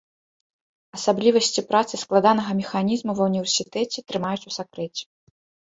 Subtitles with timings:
[0.99, 5.03] Асаблівасці працы складанага механізму ва ўніверсітэце трымаюць у сакрэце.